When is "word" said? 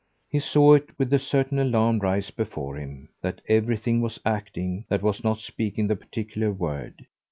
6.51-7.05